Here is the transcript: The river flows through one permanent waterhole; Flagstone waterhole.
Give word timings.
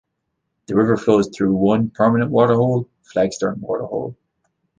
The 0.65 0.75
river 0.75 0.97
flows 0.97 1.29
through 1.29 1.53
one 1.53 1.91
permanent 1.91 2.31
waterhole; 2.31 2.89
Flagstone 3.03 3.59
waterhole. 3.61 4.15